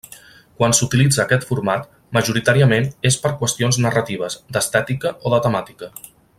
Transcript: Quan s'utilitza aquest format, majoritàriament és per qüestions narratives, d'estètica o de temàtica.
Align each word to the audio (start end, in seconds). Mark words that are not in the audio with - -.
Quan 0.61 0.71
s'utilitza 0.77 1.19
aquest 1.23 1.45
format, 1.49 1.85
majoritàriament 2.19 2.89
és 3.11 3.19
per 3.27 3.35
qüestions 3.43 3.79
narratives, 3.87 4.39
d'estètica 4.57 5.17
o 5.31 5.37
de 5.37 5.43
temàtica. 5.49 5.93